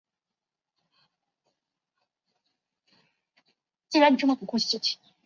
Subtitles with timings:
[3.91, 4.97] 属霍尼亚拉总教区。